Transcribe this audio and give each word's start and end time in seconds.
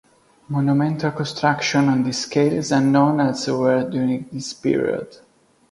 Monumental 0.49 1.11
construction 1.11 1.87
on 1.87 2.01
this 2.01 2.23
scale 2.23 2.51
is 2.53 2.71
unknown 2.71 3.19
elsewhere 3.19 3.87
during 3.87 4.27
this 4.31 4.51
period. 4.51 5.15